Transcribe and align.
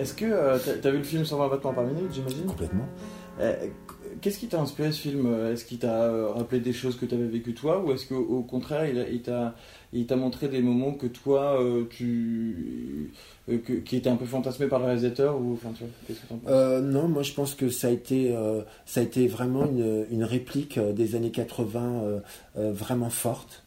Est-ce 0.00 0.14
que 0.14 0.24
euh, 0.24 0.58
t'as 0.64 0.72
t'as 0.74 0.90
vu 0.90 0.98
le 0.98 1.04
film 1.04 1.24
120 1.24 1.48
battements 1.48 1.72
par 1.74 1.84
minute, 1.84 2.12
j'imagine? 2.12 2.44
Complètement. 2.46 2.86
Euh, 3.40 3.54
Qu'est-ce 4.20 4.38
qui 4.38 4.48
t'a 4.48 4.60
inspiré 4.60 4.92
ce 4.92 5.00
film? 5.00 5.32
Est-ce 5.52 5.64
qu'il 5.64 5.78
t'a 5.78 6.02
euh, 6.04 6.28
rappelé 6.30 6.60
des 6.60 6.72
choses 6.74 6.96
que 6.98 7.06
tu 7.06 7.14
avais 7.14 7.26
vécues 7.26 7.54
toi? 7.54 7.82
Ou 7.82 7.92
est-ce 7.92 8.06
qu'au 8.06 8.18
au 8.18 8.42
contraire, 8.42 8.86
il 9.92 10.06
t'a 10.06 10.16
montré 10.16 10.48
des 10.48 10.60
moments 10.60 10.92
que 10.92 11.06
toi, 11.06 11.58
euh, 11.62 11.84
tu. 11.88 13.12
euh, 13.48 13.58
que- 13.58 13.72
qui 13.74 13.96
étaient 13.96 14.10
un 14.10 14.16
peu 14.16 14.26
fantasmés 14.26 14.66
par 14.66 14.80
le 14.80 14.86
réalisateur 14.86 15.40
ou, 15.40 15.54
enfin, 15.54 15.70
tu 15.74 15.84
vois, 15.84 15.92
qu'est-ce 16.06 16.20
que 16.20 16.26
t'en 16.26 16.36
penses? 16.36 16.82
Non, 16.82 17.08
moi 17.08 17.22
je 17.22 17.32
pense 17.32 17.54
que 17.54 17.68
ça 17.70 17.86
a 17.88 17.90
été, 17.90 18.36
ça 18.84 19.00
a 19.00 19.02
été 19.04 19.26
vraiment 19.26 19.64
une, 19.66 20.04
une 20.10 20.24
réplique 20.24 20.78
des 20.78 21.14
années 21.14 21.30
80 21.30 22.02
euh, 22.02 22.18
euh, 22.58 22.72
vraiment 22.72 23.10
forte. 23.10 23.64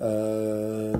Euh, 0.00 0.92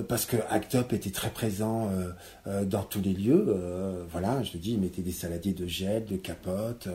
parce 0.00 0.24
que 0.24 0.36
Act 0.48 0.74
Up 0.76 0.92
était 0.92 1.10
très 1.10 1.28
présent 1.30 1.90
euh, 1.90 2.12
euh, 2.46 2.64
dans 2.64 2.82
tous 2.82 3.00
les 3.02 3.12
lieux. 3.12 3.44
euh, 3.48 4.04
voilà, 4.10 4.42
je 4.42 4.52
te 4.52 4.56
dis, 4.56 4.72
ils 4.72 4.80
mettaient 4.80 5.02
des 5.02 5.12
saladiers 5.12 5.52
de 5.52 5.66
gel, 5.66 6.06
de 6.06 6.16
capote. 6.16 6.86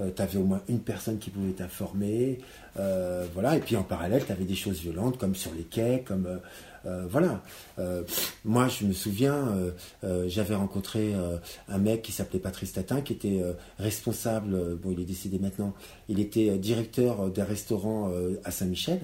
Euh, 0.00 0.10
tu 0.14 0.22
avais 0.22 0.38
au 0.38 0.44
moins 0.44 0.60
une 0.68 0.80
personne 0.80 1.18
qui 1.18 1.30
pouvait 1.30 1.52
t'informer. 1.52 2.38
euh, 2.78 3.26
voilà, 3.32 3.56
et 3.56 3.60
puis 3.60 3.74
en 3.74 3.82
parallèle, 3.82 4.24
tu 4.24 4.30
avais 4.32 4.44
des 4.44 4.54
choses 4.54 4.80
violentes 4.80 5.18
comme 5.18 5.34
sur 5.34 5.52
les 5.54 5.64
quais, 5.64 6.04
comme 6.06 6.26
euh, 6.26 6.36
euh, 6.84 7.06
voilà. 7.10 7.42
Euh, 7.80 8.04
moi, 8.44 8.68
je 8.68 8.84
me 8.84 8.92
souviens, 8.92 9.34
euh, 9.48 9.70
euh, 10.04 10.28
j'avais 10.28 10.54
rencontré 10.54 11.14
euh, 11.14 11.38
un 11.68 11.78
mec 11.78 12.02
qui 12.02 12.12
s'appelait 12.12 12.38
Patrice 12.38 12.74
Tatin, 12.74 13.00
qui 13.00 13.14
était 13.14 13.40
euh, 13.42 13.54
responsable. 13.78 14.54
euh, 14.54 14.76
bon, 14.80 14.92
il 14.92 15.00
est 15.00 15.04
décédé 15.04 15.38
maintenant. 15.40 15.74
Il 16.08 16.20
était 16.20 16.50
euh, 16.50 16.58
directeur 16.58 17.22
euh, 17.22 17.30
des 17.30 17.42
restaurants 17.42 18.10
euh, 18.12 18.40
à 18.44 18.50
Saint-Michel, 18.52 19.00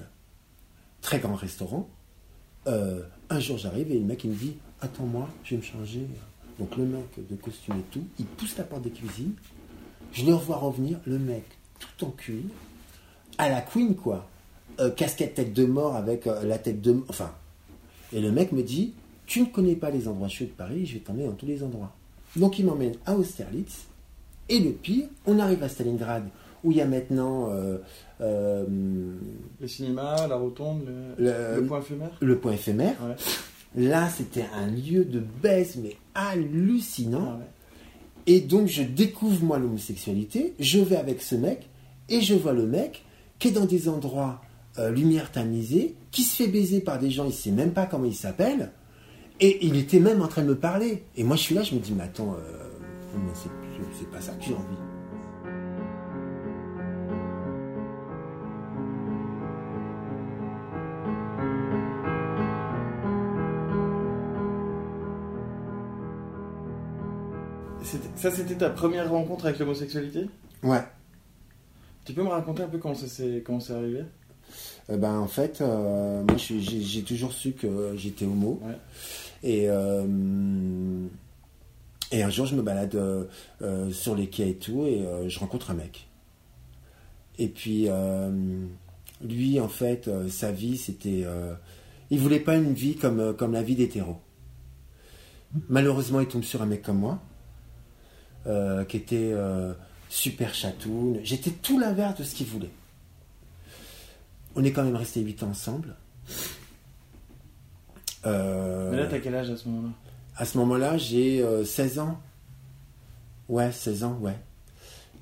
très 1.01 1.19
grand 1.19 1.35
restaurant. 1.35 1.89
Euh, 3.33 3.37
un 3.37 3.41
jour, 3.41 3.59
j'arrive 3.59 3.91
et 3.91 3.99
le 3.99 4.05
mec 4.05 4.25
il 4.25 4.31
me 4.31 4.37
dit 4.37 4.55
Attends-moi, 4.81 5.29
je 5.45 5.51
vais 5.51 5.57
me 5.59 5.63
changer. 5.63 6.07
Donc 6.59 6.77
le 6.77 6.85
mec 6.85 7.05
de 7.29 7.35
costume 7.37 7.77
et 7.79 7.91
tout, 7.91 8.05
il 8.19 8.27
pousse 8.27 8.57
la 8.57 8.65
porte 8.65 8.83
des 8.83 8.91
cuisines. 8.91 9.35
Je 10.13 10.25
le 10.25 10.35
revois 10.35 10.57
revenir, 10.57 10.99
le 11.07 11.19
mec 11.19 11.45
tout 11.79 12.07
en 12.07 12.11
cuir, 12.11 12.43
à 13.39 13.49
la 13.49 13.61
Queen 13.61 13.95
quoi. 13.95 14.29
Euh, 14.81 14.91
casquette 14.91 15.35
tête 15.35 15.53
de 15.53 15.67
mort 15.67 15.97
avec 15.97 16.27
euh, 16.27 16.45
la 16.45 16.59
tête 16.59 16.81
de. 16.81 17.03
Enfin. 17.09 17.33
Et 18.13 18.21
le 18.21 18.31
mec 18.31 18.53
me 18.53 18.63
dit 18.63 18.93
Tu 19.27 19.41
ne 19.41 19.47
connais 19.47 19.77
pas 19.77 19.91
les 19.91 20.09
endroits 20.09 20.29
chauds 20.29 20.45
de 20.45 20.51
Paris, 20.51 20.87
je 20.87 20.95
vais 20.95 21.01
t'emmener 21.01 21.27
dans 21.27 21.33
tous 21.33 21.47
les 21.47 21.63
endroits. 21.63 21.93
Donc 22.37 22.59
il 22.59 22.67
m'emmène 22.67 22.95
à 23.07 23.15
Austerlitz. 23.15 23.87
Et 24.49 24.59
le 24.59 24.73
pire, 24.73 25.07
on 25.25 25.39
arrive 25.39 25.63
à 25.63 25.69
Stalingrad, 25.69 26.25
où 26.65 26.71
il 26.71 26.77
y 26.77 26.81
a 26.81 26.87
maintenant 26.87 27.49
euh, 27.51 27.79
euh, 28.21 28.65
Le 29.61 29.69
cinéma, 29.69 30.27
la 30.29 30.37
rotonde, 30.37 30.85
le, 31.19 31.25
le, 31.25 31.61
le 31.61 31.67
point 31.67 31.81
éphémère 31.81 32.11
le 32.21 32.39
point 32.39 32.53
éphémère. 32.53 32.95
Ouais. 33.03 33.89
Là, 33.89 34.09
c'était 34.09 34.45
un 34.55 34.67
lieu 34.67 35.05
de 35.05 35.21
baisse, 35.21 35.77
mais 35.77 35.97
hallucinant. 36.15 37.35
Ah 37.35 37.39
ouais. 37.39 37.45
Et 38.27 38.41
donc, 38.41 38.69
je 38.69 38.83
découvre, 38.83 39.43
moi, 39.43 39.59
l'homosexualité. 39.59 40.55
Je 40.61 40.79
vais 40.79 40.97
avec 40.97 41.23
ce 41.23 41.35
mec, 41.35 41.69
et 42.09 42.21
je 42.21 42.35
vois 42.35 42.53
le 42.53 42.67
mec 42.67 43.05
qui 43.39 43.49
est 43.49 43.53
dans 43.53 43.65
des 43.65 43.89
endroits 43.89 44.41
euh, 44.79 44.91
lumière 44.91 45.33
tamisée, 45.33 45.97
qui 46.11 46.23
se 46.23 46.43
fait 46.43 46.49
baiser 46.49 46.81
par 46.81 46.99
des 46.99 47.11
gens, 47.11 47.25
il 47.25 47.33
sait 47.33 47.51
même 47.51 47.73
pas 47.73 47.87
comment 47.87 48.05
il 48.05 48.15
s'appelle. 48.15 48.71
Et 49.41 49.67
il 49.67 49.77
était 49.77 49.99
même 49.99 50.23
en 50.23 50.29
train 50.29 50.43
de 50.43 50.49
me 50.49 50.57
parler. 50.57 51.03
Et 51.17 51.25
moi, 51.25 51.35
je 51.37 51.43
suis 51.43 51.55
là, 51.55 51.63
je 51.63 51.75
me 51.75 51.81
dis, 51.81 51.93
mais 51.93 52.05
attends, 52.05 52.37
euh, 52.39 53.19
c'est 53.99 54.11
pas 54.11 54.21
ça 54.21 54.33
que 54.35 54.45
j'ai 54.45 54.55
envie. 54.55 54.92
Ça, 68.23 68.31
c'était 68.31 68.55
ta 68.55 68.71
première 68.71 69.11
rencontre 69.11 69.47
avec 69.47 69.59
l'homosexualité? 69.59 70.29
Ouais. 70.63 70.85
Tu 72.05 72.13
peux 72.13 72.23
me 72.23 72.29
raconter 72.29 72.63
un 72.63 72.69
peu 72.69 72.79
comment 72.79 72.95
ça 72.95 73.09
s'est 73.09 73.43
comment 73.45 73.59
c'est 73.59 73.73
arrivé? 73.73 74.05
Euh, 74.91 74.97
ben, 74.97 75.19
en 75.19 75.27
fait, 75.27 75.61
euh, 75.61 76.23
moi, 76.23 76.37
j'ai 76.37 76.61
j'ai 76.61 77.03
toujours 77.03 77.33
su 77.33 77.51
que 77.51 77.95
j'étais 77.97 78.25
homo. 78.25 78.61
Ouais. 78.63 78.77
Et, 79.43 79.69
euh, 79.69 80.07
et 82.13 82.23
un 82.23 82.31
jour, 82.31 82.47
je 82.47 82.55
me 82.55 82.63
balade 82.63 82.97
sur 83.91 84.15
les 84.15 84.29
quais 84.29 84.51
et 84.51 84.57
tout, 84.57 84.87
et 84.87 85.05
je 85.27 85.39
rencontre 85.41 85.73
un 85.73 85.75
mec. 85.75 86.07
Et 87.41 87.49
puis, 87.49 87.89
lui, 89.21 89.59
en 89.59 89.69
fait, 89.69 90.09
sa 90.29 90.53
vie, 90.53 90.77
c'était. 90.77 91.25
il 92.11 92.21
voulait 92.21 92.39
pas 92.39 92.55
une 92.55 92.73
vie 92.73 92.95
comme, 92.95 93.35
comme 93.35 93.53
la 93.53 93.65
vie 93.65 93.75
d'hétéro. 93.75 94.19
Malheureusement, 95.69 96.21
il 96.21 96.29
tombe 96.29 96.45
sur 96.45 96.63
un 96.63 96.67
mec 96.67 96.83
comme 96.83 96.99
moi, 96.99 97.21
euh, 98.47 98.85
qui 98.85 98.97
était 98.97 99.31
euh, 99.33 99.73
super 100.09 100.53
chatoun. 100.53 101.21
J'étais 101.23 101.51
tout 101.51 101.79
l'inverse 101.79 102.19
de 102.19 102.25
ce 102.25 102.35
qu'il 102.35 102.47
voulait. 102.49 102.71
On 104.57 104.65
est 104.65 104.73
quand 104.73 104.83
même 104.83 104.97
resté 104.97 105.21
8 105.21 105.45
ans 105.45 105.51
ensemble. 105.51 105.95
Euh, 108.27 108.91
Mais 108.91 108.97
là, 108.97 109.07
t'as 109.07 109.21
quel 109.21 109.37
âge 109.37 109.51
à 109.51 109.57
ce 109.57 109.69
moment-là? 109.69 109.93
À 110.37 110.45
ce 110.45 110.59
moment-là, 110.59 110.99
j'ai 110.99 111.41
euh, 111.41 111.65
16 111.65 112.01
ans. 112.01 112.21
Ouais, 113.49 113.71
16 113.71 114.03
ans, 114.05 114.19
ouais. 114.21 114.37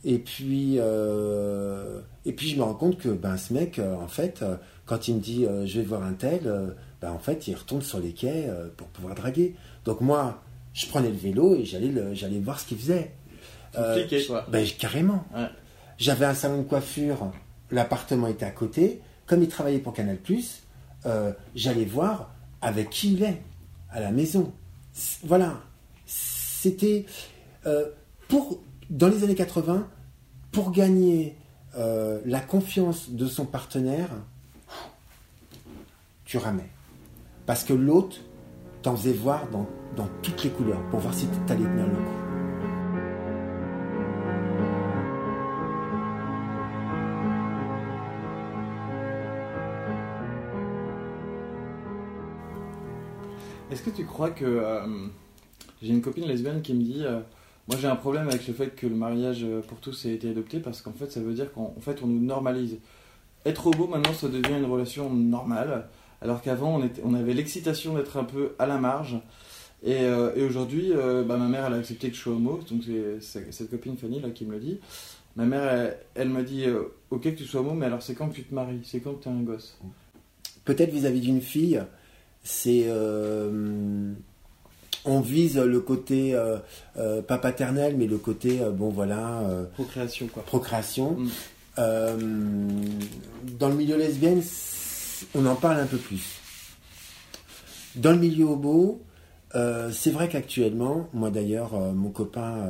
Et 0.02 0.18
puis, 0.18 0.76
et 0.76 2.32
puis 2.32 2.48
je 2.48 2.56
me 2.56 2.62
rends 2.62 2.72
compte 2.72 2.96
que 2.96 3.10
ben, 3.10 3.36
ce 3.36 3.52
mec, 3.52 3.78
en 3.78 4.08
fait, 4.08 4.42
quand 4.86 5.08
il 5.08 5.16
me 5.16 5.20
dit 5.20 5.44
je 5.66 5.78
vais 5.78 5.84
voir 5.84 6.02
un 6.04 6.14
tel, 6.14 6.74
ben, 7.02 7.10
en 7.10 7.18
fait, 7.18 7.48
il 7.48 7.54
retourne 7.54 7.82
sur 7.82 8.00
les 8.00 8.12
quais 8.12 8.48
pour 8.78 8.86
pouvoir 8.88 9.14
draguer. 9.14 9.54
Donc 9.84 10.00
moi, 10.00 10.42
je 10.72 10.86
prenais 10.86 11.08
le 11.08 11.16
vélo 11.16 11.54
et 11.54 11.64
j'allais 11.64 11.92
j'allais 12.14 12.38
voir 12.38 12.60
ce 12.60 12.66
qu'il 12.66 12.78
faisait. 12.78 13.12
Euh, 13.76 14.06
quoi. 14.26 14.46
ben, 14.50 14.66
carrément. 14.78 15.24
Ouais. 15.34 15.48
J'avais 15.98 16.24
un 16.24 16.34
salon 16.34 16.58
de 16.58 16.62
coiffure, 16.66 17.30
l'appartement 17.70 18.26
était 18.26 18.46
à 18.46 18.50
côté. 18.50 19.00
Comme 19.26 19.42
il 19.42 19.48
travaillait 19.48 19.78
pour 19.78 19.92
Canal+, 19.92 20.18
euh, 21.06 21.32
j'allais 21.54 21.84
voir 21.84 22.34
avec 22.60 22.90
qui 22.90 23.12
il 23.12 23.22
est 23.22 23.42
à 23.90 24.00
la 24.00 24.10
maison. 24.10 24.52
Voilà. 25.22 25.60
C'était 26.06 27.06
euh, 27.66 27.86
pour 28.28 28.60
dans 28.88 29.08
les 29.08 29.24
années 29.24 29.34
80 29.34 29.88
pour 30.52 30.72
gagner 30.72 31.36
euh, 31.76 32.20
la 32.24 32.40
confiance 32.40 33.10
de 33.10 33.26
son 33.26 33.46
partenaire. 33.46 34.10
Tu 36.24 36.38
ramais 36.38 36.68
parce 37.46 37.64
que 37.64 37.72
l'autre 37.72 38.18
t'en 38.82 38.96
faisait 38.96 39.12
voir 39.12 39.46
dans, 39.50 39.66
dans 39.96 40.08
toutes 40.22 40.42
les 40.44 40.50
couleurs 40.50 40.82
pour 40.90 41.00
voir 41.00 41.14
si 41.14 41.26
tu 41.26 41.52
allais 41.52 41.64
tenir 41.64 41.86
le 41.86 41.94
coup. 41.94 42.00
Est-ce 53.70 53.82
que 53.82 53.90
tu 53.90 54.04
crois 54.04 54.30
que. 54.30 54.44
euh, 54.44 55.06
j'ai 55.82 55.92
une 55.92 56.02
copine 56.02 56.26
lesbienne 56.26 56.60
qui 56.62 56.74
me 56.74 56.82
dit 56.82 57.02
euh, 57.04 57.20
Moi 57.68 57.76
j'ai 57.80 57.86
un 57.88 57.96
problème 57.96 58.28
avec 58.28 58.46
le 58.46 58.52
fait 58.54 58.74
que 58.74 58.86
le 58.86 58.94
mariage 58.94 59.44
euh, 59.44 59.60
pour 59.62 59.78
tous 59.78 60.04
ait 60.06 60.12
été 60.14 60.28
adopté 60.30 60.58
parce 60.60 60.82
qu'en 60.82 60.92
fait 60.92 61.10
ça 61.10 61.20
veut 61.20 61.32
dire 61.32 61.52
qu'en 61.52 61.74
en 61.76 61.80
fait 61.80 62.02
on 62.02 62.06
nous 62.06 62.20
normalise. 62.20 62.78
Être 63.46 63.68
homo 63.68 63.86
maintenant 63.86 64.12
ça 64.12 64.28
devient 64.28 64.58
une 64.58 64.66
relation 64.66 65.10
normale 65.10 65.88
alors 66.22 66.42
qu'avant 66.42 66.80
on, 66.80 66.90
on 67.04 67.14
avait 67.14 67.34
l'excitation 67.34 67.94
d'être 67.94 68.16
un 68.16 68.24
peu 68.24 68.52
à 68.58 68.66
la 68.66 68.78
marge. 68.78 69.18
Et, 69.82 70.00
euh, 70.00 70.32
et 70.36 70.44
aujourd'hui, 70.44 70.92
euh, 70.92 71.24
bah, 71.24 71.38
ma 71.38 71.48
mère 71.48 71.64
elle 71.66 71.72
a 71.72 71.76
accepté 71.76 72.10
que 72.10 72.16
je 72.16 72.20
sois 72.20 72.34
homo, 72.34 72.60
donc 72.70 72.82
c'est 73.20 73.50
cette 73.50 73.70
copine 73.70 73.96
Fanny 73.96 74.20
là 74.20 74.28
qui 74.28 74.44
me 74.44 74.52
le 74.52 74.60
dit. 74.60 74.78
Ma 75.36 75.46
mère 75.46 75.62
elle, 75.64 75.96
elle 76.14 76.28
m'a 76.28 76.42
dit 76.42 76.64
euh, 76.66 76.82
Ok 77.10 77.22
que 77.22 77.28
tu 77.30 77.44
sois 77.44 77.60
homo, 77.62 77.72
mais 77.72 77.86
alors 77.86 78.02
c'est 78.02 78.14
quand 78.14 78.28
que 78.28 78.34
tu 78.34 78.42
te 78.44 78.54
maries? 78.54 78.80
C'est 78.84 79.00
quand 79.00 79.14
que 79.14 79.22
tu 79.22 79.28
as 79.28 79.32
un 79.32 79.40
gosse? 79.40 79.78
Peut-être 80.66 80.92
vis-à-vis 80.92 81.20
d'une 81.20 81.40
fille, 81.40 81.82
c'est 82.42 82.86
on 85.06 85.20
vise 85.22 85.56
le 85.56 85.80
côté 85.80 86.38
pas 87.26 87.38
paternel, 87.38 87.96
mais 87.96 88.06
le 88.06 88.18
côté 88.18 88.60
bon 88.74 88.90
voilà 88.90 89.42
Procréation 89.72 90.26
quoi. 90.26 90.42
procréation. 90.42 91.16
Mm. 91.16 91.28
Dans 93.58 93.68
le 93.70 93.74
milieu 93.74 93.96
lesbienne, 93.96 94.42
on 95.34 95.46
en 95.46 95.54
parle 95.54 95.80
un 95.80 95.86
peu 95.86 95.98
plus. 95.98 96.40
Dans 97.96 98.12
le 98.12 98.18
milieu 98.18 98.44
homo, 98.44 99.02
euh, 99.54 99.90
c'est 99.92 100.10
vrai 100.10 100.28
qu'actuellement, 100.28 101.08
moi 101.12 101.30
d'ailleurs, 101.30 101.74
euh, 101.74 101.92
mon 101.92 102.10
copain 102.10 102.68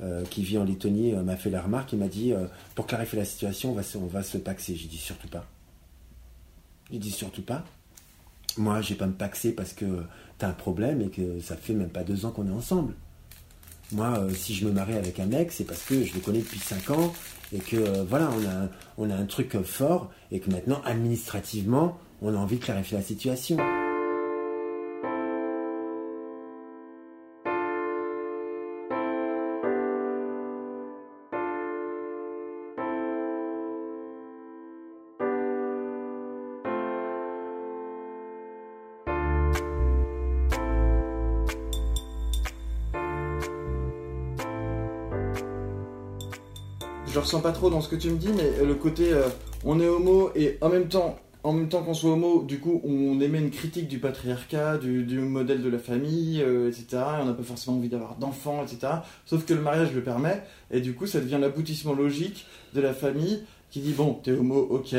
euh, 0.00 0.24
qui 0.30 0.42
vit 0.42 0.58
en 0.58 0.64
Lettonie 0.64 1.12
m'a 1.12 1.36
fait 1.36 1.50
la 1.50 1.62
remarque, 1.62 1.92
il 1.92 1.98
m'a 1.98 2.08
dit 2.08 2.32
pour 2.74 2.86
clarifier 2.86 3.18
la 3.18 3.24
situation, 3.24 3.70
on 3.70 3.74
va 3.74 3.82
se, 3.82 3.98
on 3.98 4.06
va 4.06 4.22
se 4.22 4.38
paxer. 4.38 4.74
J'ai 4.74 4.88
dit 4.88 4.96
surtout 4.96 5.28
pas. 5.28 5.46
J'ai 6.90 6.98
dit 6.98 7.12
surtout 7.12 7.42
pas. 7.42 7.64
Moi, 8.56 8.80
je 8.80 8.90
vais 8.90 8.94
pas 8.96 9.06
me 9.06 9.12
paxer 9.12 9.52
parce 9.52 9.72
que 9.72 9.84
tu 10.38 10.44
as 10.44 10.48
un 10.48 10.52
problème 10.52 11.02
et 11.02 11.08
que 11.08 11.40
ça 11.40 11.56
fait 11.56 11.72
même 11.72 11.88
pas 11.88 12.02
deux 12.02 12.26
ans 12.26 12.32
qu'on 12.32 12.48
est 12.48 12.52
ensemble. 12.52 12.94
Moi, 13.92 14.26
si 14.34 14.54
je 14.54 14.66
me 14.66 14.72
marie 14.72 14.94
avec 14.94 15.20
un 15.20 15.26
mec, 15.26 15.52
c'est 15.52 15.64
parce 15.64 15.84
que 15.84 16.04
je 16.04 16.14
le 16.14 16.20
connais 16.20 16.40
depuis 16.40 16.58
5 16.58 16.90
ans 16.90 17.12
et 17.52 17.58
que 17.58 17.76
euh, 17.76 18.04
voilà, 18.08 18.30
on 18.30 18.44
a, 18.46 18.64
un- 18.64 18.70
on 18.98 19.10
a 19.10 19.14
un 19.14 19.26
truc 19.26 19.60
fort 19.62 20.10
et 20.30 20.40
que 20.40 20.50
maintenant, 20.50 20.80
administrativement, 20.84 21.98
on 22.22 22.34
a 22.34 22.38
envie 22.38 22.56
de 22.58 22.64
clarifier 22.64 22.96
la 22.98 23.02
situation. 23.04 23.56
Ressens 47.32 47.42
pas 47.42 47.52
trop 47.52 47.70
dans 47.70 47.80
ce 47.80 47.88
que 47.88 47.96
tu 47.96 48.10
me 48.10 48.18
dis, 48.18 48.28
mais 48.28 48.62
le 48.62 48.74
côté 48.74 49.10
euh, 49.10 49.26
on 49.64 49.80
est 49.80 49.88
homo 49.88 50.30
et 50.34 50.58
en 50.60 50.68
même 50.68 50.88
temps, 50.88 51.18
en 51.44 51.54
même 51.54 51.70
temps 51.70 51.82
qu'on 51.82 51.94
soit 51.94 52.10
homo, 52.10 52.42
du 52.42 52.58
coup, 52.58 52.82
on 52.84 53.18
émet 53.22 53.38
une 53.38 53.50
critique 53.50 53.88
du 53.88 53.98
patriarcat, 53.98 54.76
du, 54.76 55.04
du 55.04 55.18
modèle 55.18 55.62
de 55.62 55.70
la 55.70 55.78
famille, 55.78 56.42
euh, 56.42 56.68
etc. 56.68 56.84
Et 56.90 57.22
on 57.22 57.24
n'a 57.24 57.32
pas 57.32 57.42
forcément 57.42 57.78
envie 57.78 57.88
d'avoir 57.88 58.16
d'enfants, 58.16 58.62
etc. 58.62 58.92
Sauf 59.24 59.46
que 59.46 59.54
le 59.54 59.62
mariage 59.62 59.94
le 59.94 60.02
permet, 60.02 60.42
et 60.70 60.82
du 60.82 60.94
coup, 60.94 61.06
ça 61.06 61.20
devient 61.20 61.38
l'aboutissement 61.40 61.94
logique 61.94 62.44
de 62.74 62.82
la 62.82 62.92
famille 62.92 63.44
qui 63.70 63.80
dit 63.80 63.92
bon, 63.92 64.20
t'es 64.22 64.32
homo, 64.32 64.58
ok, 64.58 64.94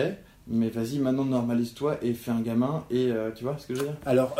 mais 0.47 0.69
vas-y, 0.69 0.97
maintenant 0.97 1.25
normalise-toi 1.25 1.99
et 2.01 2.13
fais 2.13 2.31
un 2.31 2.41
gamin, 2.41 2.83
et 2.89 3.11
euh, 3.11 3.29
tu 3.29 3.43
vois 3.43 3.57
ce 3.59 3.67
que 3.67 3.75
je 3.75 3.81
veux 3.81 3.85
dire? 3.85 3.97
Alors, 4.07 4.35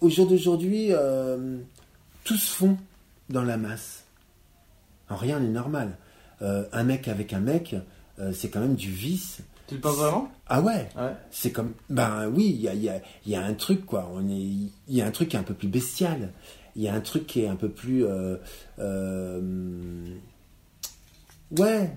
au 0.00 0.08
jour 0.08 0.28
d'aujourd'hui, 0.28 0.92
tout 2.22 2.36
se 2.36 2.54
fond 2.54 2.76
dans 3.28 3.42
la 3.42 3.56
masse. 3.56 4.04
Rien 5.08 5.40
n'est 5.40 5.48
normal. 5.48 5.96
Euh, 6.42 6.64
un 6.72 6.84
mec 6.84 7.08
avec 7.08 7.32
un 7.32 7.40
mec, 7.40 7.76
euh, 8.18 8.32
c'est 8.32 8.48
quand 8.50 8.60
même 8.60 8.74
du 8.74 8.90
vice. 8.90 9.38
Tu 9.68 9.76
le 9.76 9.80
penses 9.80 9.96
vraiment? 9.96 10.28
Ah 10.48 10.60
ouais 10.60 10.88
Ouais. 10.96 11.12
C'est 11.30 11.50
comme. 11.52 11.72
Ben 11.88 12.28
oui, 12.34 12.46
il 12.54 12.60
y 12.60 12.68
a, 12.68 12.74
il 12.74 12.82
y 12.82 12.88
a- 12.88 13.00
il 13.24 13.32
y 13.32 13.36
a 13.36 13.44
un 13.44 13.54
truc, 13.54 13.86
quoi. 13.86 14.10
On 14.12 14.28
est, 14.28 14.32
il 14.40 14.70
y 14.88 15.00
a 15.00 15.06
un 15.06 15.10
truc 15.12 15.28
qui 15.30 15.36
est 15.36 15.38
un 15.38 15.44
peu 15.44 15.54
plus 15.54 15.68
bestial. 15.68 16.32
Il 16.74 16.82
y 16.82 16.88
a 16.88 16.94
un 16.94 17.00
truc 17.00 17.26
qui 17.26 17.40
est 17.42 17.48
un 17.48 17.56
peu 17.56 17.68
plus. 17.68 18.04
euh, 18.04 18.36
ouais. 21.58 21.90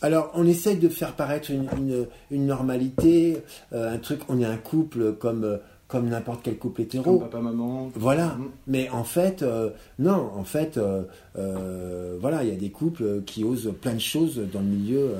Alors, 0.00 0.30
on 0.34 0.46
essaye 0.46 0.76
de 0.76 0.88
faire 0.88 1.14
paraître 1.16 1.50
une, 1.50 1.68
une- 1.76 2.06
une 2.30 2.46
normalité, 2.46 3.38
un 3.72 3.98
truc. 3.98 4.20
On 4.28 4.40
est 4.40 4.44
un 4.44 4.56
couple 4.56 5.14
comme, 5.14 5.58
comme 5.88 6.10
n'importe 6.10 6.42
quel 6.44 6.58
couple 6.58 6.84
Comme 6.84 6.84
hétéro. 6.84 7.18
papa, 7.18 7.40
maman. 7.40 7.90
Voilà. 7.94 8.34
Mm. 8.34 8.50
Mais 8.66 8.88
en 8.90 9.04
fait, 9.04 9.42
euh, 9.42 9.70
non, 9.98 10.30
en 10.36 10.44
fait, 10.44 10.76
euh, 10.76 11.02
euh, 11.36 12.18
voilà, 12.20 12.44
il 12.44 12.50
y 12.50 12.52
a 12.52 12.56
des 12.56 12.70
couples 12.70 13.22
qui 13.24 13.42
osent 13.42 13.72
plein 13.80 13.94
de 13.94 13.98
choses 13.98 14.40
dans 14.52 14.60
le 14.60 14.66
milieu, 14.66 15.10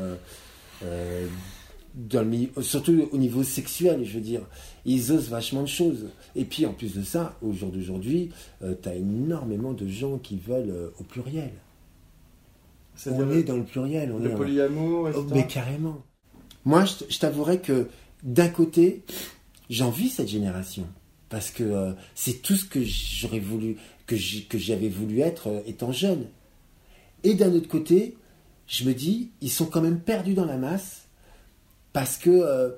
dans 1.95 2.21
le 2.21 2.27
milieu, 2.27 2.51
surtout 2.61 3.09
au 3.11 3.17
niveau 3.17 3.43
sexuel, 3.43 4.05
je 4.05 4.15
veux 4.15 4.21
dire. 4.21 4.43
Ils 4.85 5.11
osent 5.11 5.31
vachement 5.31 5.63
de 5.63 5.69
choses. 5.69 6.07
Et 6.37 6.45
puis, 6.45 6.67
en 6.67 6.75
plus 6.75 6.95
de 6.95 7.03
ça, 7.03 7.35
au 7.43 7.53
jour 7.53 7.71
d'aujourd'hui, 7.71 8.31
tu 8.61 8.89
as 8.89 8.95
énormément 8.95 9.73
de 9.73 9.89
gens 9.89 10.19
qui 10.19 10.37
veulent 10.37 10.93
au 11.01 11.03
pluriel. 11.03 11.51
On 13.07 13.31
est 13.31 13.43
dans 13.43 13.57
le 13.57 13.65
pluriel. 13.65 14.13
On 14.13 14.19
le 14.19 14.35
polyamour, 14.35 15.09
etc. 15.09 15.25
Oh, 15.27 15.35
mais 15.35 15.47
carrément. 15.47 16.03
Moi, 16.65 16.85
je 16.85 17.19
t'avouerais 17.19 17.59
que 17.59 17.87
d'un 18.23 18.49
côté, 18.49 19.03
j'envie 19.71 20.09
cette 20.09 20.29
génération 20.29 20.87
parce 21.29 21.51
que 21.51 21.63
euh, 21.63 21.93
c'est 22.15 22.43
tout 22.43 22.57
ce 22.57 22.65
que 22.65 22.81
j'aurais 22.83 23.41
voulu, 23.41 23.77
que 24.07 24.17
j'avais 24.17 24.89
voulu 24.89 25.21
être 25.21 25.49
euh, 25.49 25.61
étant 25.67 25.93
jeune. 25.93 26.27
Et 27.23 27.35
d'un 27.35 27.53
autre 27.53 27.69
côté, 27.69 28.17
je 28.67 28.85
me 28.85 28.95
dis, 28.95 29.31
ils 29.41 29.51
sont 29.51 29.67
quand 29.67 29.81
même 29.81 30.01
perdus 30.01 30.35
dans 30.35 30.45
la 30.45 30.57
masse 30.57 31.07
parce 31.93 32.17
que 32.17 32.31
euh, 32.31 32.71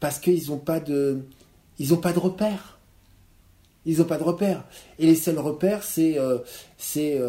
parce 0.00 0.18
qu'ils 0.18 0.48
n'ont 0.48 0.58
pas 0.58 0.80
de 0.80 1.22
ils 1.78 1.94
pas 2.00 2.12
de 2.12 2.18
repères. 2.18 2.78
Ils 3.84 3.98
n'ont 3.98 4.04
pas 4.04 4.18
de 4.18 4.24
repères. 4.24 4.64
Et 4.98 5.06
les 5.06 5.14
seuls 5.14 5.38
repères, 5.38 5.82
c'est 5.82 6.18
c'est 6.76 7.20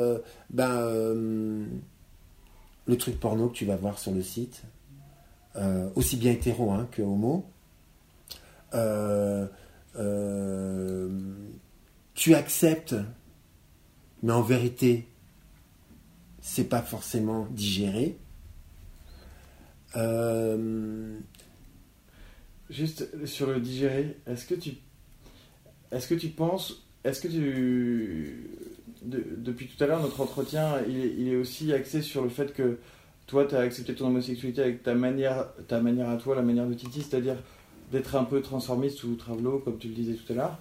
ben 0.50 1.68
le 2.86 2.98
truc 2.98 3.20
porno 3.20 3.50
que 3.50 3.54
tu 3.54 3.66
vas 3.66 3.76
voir 3.76 4.00
sur 4.00 4.12
le 4.12 4.24
site, 4.24 4.64
aussi 5.96 6.18
bien 6.18 6.32
hétéro 6.32 6.72
hein, 6.72 6.88
que 6.92 7.04
homo. 7.04 7.46
Euh, 8.74 9.48
euh, 9.98 11.10
tu 12.14 12.34
acceptes, 12.36 12.96
mais 14.24 14.34
en 14.34 14.42
vérité, 14.42 15.08
c'est 16.42 16.68
pas 16.70 16.82
forcément 16.82 17.48
digéré. 17.52 18.18
Euh, 19.96 21.18
Juste 22.70 23.26
sur 23.26 23.48
le 23.48 23.62
digérer, 23.62 24.18
est-ce 24.28 24.46
que 24.46 24.54
tu, 24.54 24.72
est-ce 25.92 26.06
que 26.06 26.16
tu 26.16 26.28
penses, 26.28 26.86
est-ce 27.06 27.22
que 27.22 27.30
tu, 27.30 28.50
de- 29.04 29.24
depuis 29.38 29.68
tout 29.68 29.82
à 29.82 29.88
l'heure 29.88 30.02
notre 30.02 30.20
entretien, 30.20 30.82
il 30.86 30.98
est, 30.98 31.14
il 31.18 31.30
est 31.30 31.38
aussi 31.38 31.72
axé 31.72 32.02
sur 32.02 32.24
le 32.24 32.30
fait 32.30 32.54
que 32.54 32.78
toi 33.26 33.46
tu 33.46 33.56
as 33.56 33.60
accepté 33.60 33.96
ton 33.96 34.08
homosexualité 34.08 34.62
avec 34.62 34.84
ta 34.84 34.96
manière, 34.96 35.46
ta 35.70 35.80
manière 35.80 36.10
à 36.10 36.18
toi, 36.18 36.36
la 36.36 36.42
manière 36.42 36.68
de 36.68 36.74
Titi, 36.74 37.02
c'est-à-dire 37.04 37.38
d'être 37.92 38.16
un 38.16 38.24
peu 38.24 38.42
transformiste 38.42 39.04
ou 39.04 39.16
travelo, 39.16 39.60
comme 39.60 39.78
tu 39.78 39.88
le 39.88 39.94
disais 39.94 40.14
tout 40.14 40.34
à 40.34 40.36
l'heure. 40.36 40.58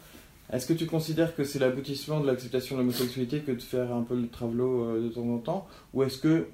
Est-ce 0.52 0.67
que 0.67 0.75
tu 0.75 0.87
considères 0.87 1.34
que 1.34 1.43
c'est 1.44 1.58
l'aboutissement 1.58 2.20
de 2.20 2.26
l'acceptation 2.26 2.76
de 2.76 2.82
l'homosexualité 2.82 3.40
que 3.40 3.52
de 3.52 3.61
faire 3.61 3.93
un 3.93 4.02
peu 4.02 4.14
le 4.14 4.28
travelo 4.28 4.84
euh, 4.84 5.02
de 5.02 5.08
temps 5.08 5.28
en 5.28 5.38
temps, 5.38 5.67
ou 5.93 6.05
est-ce 6.05 6.19
que 6.19 6.46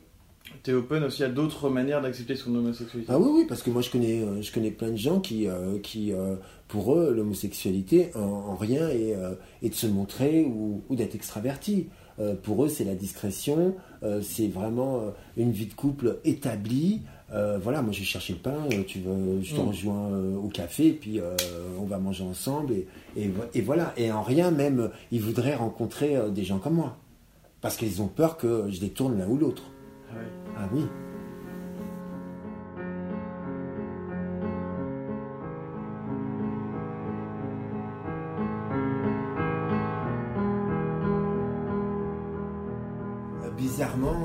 tu 0.63 0.71
es 0.71 0.75
open 0.75 1.05
aussi 1.05 1.25
à 1.25 1.29
d'autres 1.29 1.71
manières 1.71 2.03
d'accepter 2.03 2.37
son 2.37 2.55
homosexualité? 2.55 3.11
Ah 3.13 3.19
oui, 3.19 3.29
oui, 3.33 3.45
parce 3.49 3.63
que 3.63 3.71
moi 3.71 3.83
je 3.83 3.91
connais, 3.91 4.23
euh, 4.23 4.43
je 4.43 4.53
connais 4.53 4.71
plein 4.71 4.91
de 4.91 4.97
gens 4.97 5.21
qui, 5.21 5.47
euh, 5.47 5.79
qui 5.79 6.13
pour 6.69 6.95
eux, 6.95 7.13
l'homosexualité 7.15 8.11
en, 8.15 8.21
en 8.21 8.57
rien 8.57 8.89
est, 8.89 9.15
euh, 9.15 9.35
de 9.63 9.73
se 9.73 9.87
montrer 9.87 10.43
ou, 10.45 10.83
ou 10.89 10.97
d'être 10.97 11.15
extraverti. 11.15 11.89
Pour 12.43 12.65
eux, 12.65 12.69
c'est 12.69 12.85
la 12.85 12.95
discrétion, 12.95 13.75
c'est 14.21 14.47
vraiment 14.47 15.13
une 15.37 15.51
vie 15.51 15.67
de 15.67 15.73
couple 15.73 16.19
établie. 16.25 17.01
Euh, 17.33 17.59
voilà, 17.63 17.81
moi 17.81 17.93
j'ai 17.93 18.05
cherché 18.05 18.35
le 18.35 18.39
pain, 18.41 18.55
euh, 18.73 18.83
tu 18.87 18.99
veux, 19.01 19.41
je 19.43 19.55
te 19.55 19.61
Mm. 19.61 19.69
rejoins 19.69 20.11
euh, 20.13 20.37
au 20.37 20.49
café, 20.49 20.93
puis 20.93 21.19
euh, 21.19 21.35
on 21.81 21.85
va 21.85 21.99
manger 21.99 22.25
ensemble, 22.25 22.75
et, 22.75 22.87
et, 23.17 23.29
vo- 23.29 23.45
et 23.55 23.63
voilà. 23.63 23.95
Et 23.97 24.13
en 24.13 24.23
rien, 24.23 24.51
même, 24.51 24.91
ils 25.11 25.21
voudraient 25.23 25.55
rencontrer 25.55 26.17
des 26.31 26.45
gens 26.45 26.59
comme 26.59 26.75
moi. 26.75 26.97
Parce 27.63 27.77
qu'ils 27.77 28.03
ont 28.03 28.09
peur 28.09 28.37
que 28.37 28.67
je 28.71 28.81
détourne 28.81 29.19
l'un 29.19 29.27
ou 29.29 29.39
l'autre. 29.39 29.63
Ah. 30.11 30.17
Ah 30.59 30.69
oui. 30.75 30.83
Bizarrement, 43.57 44.17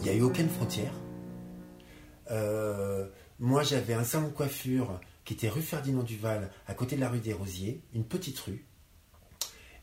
il 0.00 0.02
n'y 0.02 0.08
a 0.08 0.14
eu 0.14 0.22
aucune 0.22 0.48
frontière. 0.48 0.90
Euh, 2.30 3.08
moi, 3.38 3.62
j'avais 3.62 3.94
un 3.94 4.04
salon 4.04 4.28
de 4.28 4.32
coiffure 4.32 5.00
qui 5.24 5.34
était 5.34 5.48
rue 5.48 5.62
Ferdinand 5.62 6.02
Duval, 6.02 6.50
à 6.66 6.74
côté 6.74 6.96
de 6.96 7.00
la 7.00 7.08
rue 7.08 7.18
des 7.18 7.32
Rosiers, 7.32 7.80
une 7.94 8.04
petite 8.04 8.38
rue. 8.40 8.64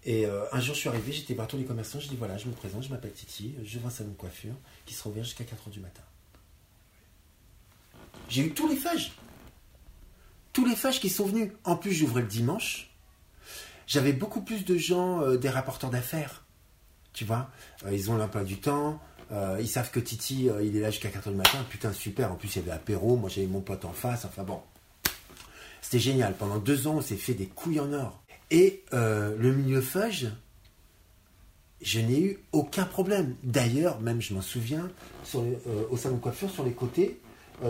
Et 0.05 0.25
euh, 0.25 0.43
un 0.51 0.59
jour, 0.59 0.75
je 0.75 0.81
suis 0.81 0.89
arrivé, 0.89 1.11
j'étais 1.11 1.33
voir 1.33 1.47
tous 1.47 1.57
les 1.57 1.65
commerçants, 1.65 1.99
je 1.99 2.07
dis 2.07 2.15
voilà, 2.15 2.37
je 2.37 2.47
me 2.47 2.53
présente, 2.53 2.83
je 2.83 2.89
m'appelle 2.89 3.13
Titi, 3.13 3.55
je 3.63 3.79
vends 3.79 3.87
un 3.87 3.91
salon 3.91 4.09
de 4.09 4.15
coiffure 4.15 4.55
qui 4.85 4.93
sera 4.93 5.09
ouvert 5.09 5.23
jusqu'à 5.23 5.43
4h 5.43 5.69
du 5.69 5.79
matin. 5.79 6.01
J'ai 8.29 8.45
eu 8.45 8.53
tous 8.53 8.67
les 8.67 8.75
fages. 8.75 9.13
Tous 10.51 10.65
les 10.65 10.75
fages 10.75 10.99
qui 10.99 11.09
sont 11.09 11.25
venus. 11.25 11.51
En 11.63 11.75
plus, 11.75 11.93
j'ouvrais 11.93 12.21
le 12.21 12.27
dimanche. 12.27 12.89
J'avais 13.87 14.13
beaucoup 14.13 14.41
plus 14.41 14.65
de 14.65 14.77
gens, 14.77 15.21
euh, 15.21 15.37
des 15.37 15.49
rapporteurs 15.49 15.89
d'affaires. 15.89 16.45
Tu 17.13 17.25
vois, 17.25 17.49
ils 17.91 18.09
ont 18.09 18.17
l'emploi 18.17 18.43
du 18.43 18.57
temps. 18.57 18.99
Euh, 19.33 19.57
ils 19.59 19.67
savent 19.67 19.89
que 19.89 19.99
Titi, 19.99 20.49
euh, 20.49 20.63
il 20.63 20.77
est 20.77 20.79
là 20.79 20.91
jusqu'à 20.91 21.09
4h 21.09 21.29
du 21.29 21.35
matin. 21.35 21.57
Putain, 21.69 21.91
super. 21.91 22.31
En 22.31 22.35
plus, 22.35 22.55
il 22.55 22.59
y 22.59 22.61
avait 22.61 22.71
apéro. 22.71 23.15
Moi, 23.15 23.29
j'avais 23.29 23.47
mon 23.47 23.61
pote 23.61 23.83
en 23.85 23.93
face. 23.93 24.25
Enfin 24.25 24.43
bon. 24.43 24.59
C'était 25.81 25.99
génial. 25.99 26.35
Pendant 26.35 26.59
deux 26.59 26.87
ans, 26.87 26.95
on 26.97 27.01
s'est 27.01 27.15
fait 27.15 27.33
des 27.33 27.47
couilles 27.47 27.79
en 27.79 27.91
or. 27.93 28.23
Et 28.51 28.83
euh, 28.93 29.35
le 29.37 29.53
milieu 29.53 29.83
je 31.81 31.99
n'ai 31.99 32.21
eu 32.21 32.39
aucun 32.53 32.85
problème. 32.85 33.35
D'ailleurs, 33.43 33.99
même 33.99 34.21
je 34.21 34.33
m'en 34.33 34.41
souviens, 34.41 34.89
au 35.89 35.97
salon 35.97 36.15
de 36.15 36.21
coiffure, 36.21 36.49
sur 36.49 36.63
les 36.63 36.71
côtés, 36.71 37.19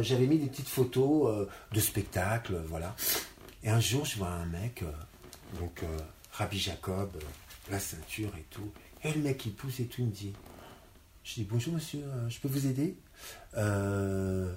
j'avais 0.02 0.28
mis 0.28 0.38
des 0.38 0.46
petites 0.46 0.68
photos 0.68 1.48
de 1.72 1.80
spectacles, 1.80 2.62
voilà. 2.68 2.96
Et 3.64 3.70
un 3.70 3.80
jour, 3.80 4.06
je 4.06 4.20
vois 4.20 4.28
un 4.28 4.46
mec, 4.46 4.84
donc 5.60 5.82
Rabbi 6.34 6.60
Jacob, 6.60 7.10
la 7.72 7.80
ceinture 7.80 8.30
et 8.38 8.46
tout. 8.52 8.72
Et 9.04 9.12
le 9.14 9.22
mec, 9.22 9.44
il 9.48 9.54
pousse 9.54 9.80
et 9.80 9.86
tout, 9.86 10.04
me 10.04 10.12
dit, 10.12 10.34
je 11.24 11.36
dis 11.36 11.48
bonjour 11.50 11.74
monsieur, 11.74 12.02
euh, 12.04 12.30
je 12.30 12.40
peux 12.40 12.48
vous 12.48 12.68
aider? 12.68 12.98
Euh, 13.58 14.54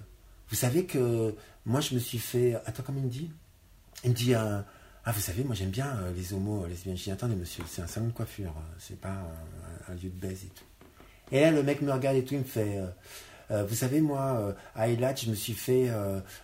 Vous 0.49 0.57
savez 0.57 0.85
que 0.85 1.35
moi, 1.65 1.81
je 1.81 1.95
me 1.95 1.99
suis 1.99 2.19
fait... 2.19 2.57
Attends, 2.67 2.83
comment 2.85 2.99
il 2.99 3.07
me 3.07 3.11
dit? 3.11 3.31
Il 4.05 4.11
me 4.11 4.15
dit, 4.15 4.35
euh, 4.35 4.61
ah 5.05 5.13
vous 5.13 5.21
savez, 5.21 5.45
moi 5.45 5.55
j'aime 5.55 5.71
bien 5.71 5.97
les 6.17 6.33
homos, 6.33 6.67
lesbiennes. 6.67 6.97
Je 6.97 7.05
dis, 7.05 7.11
attendez 7.11 7.37
monsieur, 7.37 7.65
c'est 7.69 7.83
un 7.83 7.87
salon 7.87 8.09
de 8.09 8.13
coiffure, 8.13 8.51
euh, 8.57 8.75
c'est 8.79 9.01
pas 9.01 9.17
un, 9.89 9.95
lieu 9.95 10.11
de 10.11 10.21
baise 10.21 10.45
et 10.45 10.49
tout. 10.49 10.65
Et 11.33 11.41
là, 11.41 11.51
le 11.51 11.63
mec 11.63 11.83
me 11.83 11.93
regarde 11.93 12.17
et 12.17 12.25
tout, 12.25 12.35
il 12.35 12.41
me 12.41 12.45
fait... 12.45 12.81
vous 13.51 13.75
savez, 13.75 14.01
moi, 14.01 14.55
à 14.77 14.89
Eilat, 14.89 15.15
je 15.17 15.31
me 15.31 15.35
suis 15.35 15.55
fait 15.55 15.91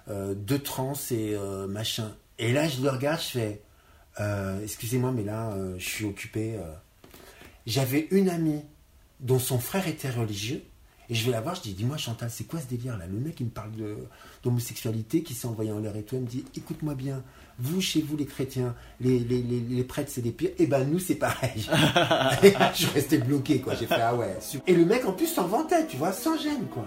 deux 0.09 0.59
trans 0.59 0.95
et 1.13 1.37
machin. 1.69 2.13
Et 2.39 2.53
là, 2.53 2.67
je 2.69 2.81
le 2.81 2.91
regarde, 2.91 3.21
je 3.21 3.29
fais... 3.39 3.63
Excusez-moi, 4.65 5.13
mais 5.13 5.23
là, 5.23 5.57
je 5.79 5.85
suis 5.85 6.05
occupé. 6.05 6.59
J'avais 7.65 8.09
une 8.11 8.29
amie 8.29 8.65
dont 9.23 9.39
son 9.39 9.59
frère 9.59 9.89
était 9.89 10.11
religieux. 10.11 10.63
Et 11.09 11.15
je 11.15 11.27
vais 11.27 11.33
la 11.33 11.41
voir, 11.41 11.55
je 11.55 11.63
dis, 11.63 11.75
dis-moi 11.75 11.97
Chantal, 11.97 12.31
c'est 12.31 12.45
quoi 12.45 12.61
ce 12.61 12.67
délire 12.67 12.97
là 12.97 13.07
Le 13.07 13.19
mec, 13.19 13.39
il 13.41 13.47
me 13.47 13.51
parle 13.51 13.73
d'homosexualité, 14.43 15.23
qui 15.23 15.35
s'est 15.35 15.47
envoyé 15.47 15.73
en 15.73 15.79
l'air 15.81 15.97
et 15.97 16.05
tout. 16.05 16.17
Il 16.17 16.23
me 16.23 16.27
dit, 16.27 16.45
écoute-moi 16.57 16.95
bien, 16.95 17.23
vous, 17.59 17.81
chez 17.81 18.01
vous, 18.01 18.17
les 18.17 18.25
chrétiens, 18.25 18.75
les, 19.01 19.19
les, 19.19 19.43
les, 19.43 19.85
prêtres, 19.85 20.11
c'est 20.13 20.23
des 20.23 20.31
pires. 20.31 20.51
Et 20.51 20.65
eh 20.65 20.67
ben, 20.67 20.85
nous, 20.85 20.99
c'est 20.99 21.17
pareil. 21.17 21.53
je 22.75 22.87
resté 22.95 23.19
bloqué, 23.19 23.61
quoi. 23.61 23.75
J'ai 23.75 23.87
fait, 23.87 24.01
ah 24.01 24.15
ouais. 24.15 24.39
Et 24.67 24.75
le 24.75 24.87
mec, 24.87 25.05
en 25.05 25.13
plus, 25.13 25.27
s'en 25.27 25.47
vantait, 25.47 25.87
tu 25.87 25.97
vois, 25.97 26.13
sans 26.13 26.39
gêne, 26.39 26.67
quoi. 26.73 26.87